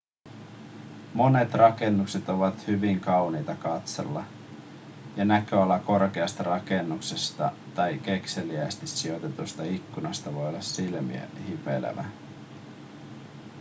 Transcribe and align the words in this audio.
monet 1.13 1.53
rakennukset 1.53 2.29
ovat 2.29 2.67
hyvin 2.67 2.99
kauniita 2.99 3.55
katsella 3.55 4.23
ja 5.15 5.25
näköala 5.25 5.79
korkeasta 5.79 6.43
rakennuksesta 6.43 7.51
tai 7.75 7.99
kekseliäästi 7.99 8.87
sijoitetusta 8.87 9.63
ikkunasta 9.63 10.33
voi 10.33 10.49
olla 10.49 10.61
silmää 10.61 11.27
hivelevä 11.49 12.05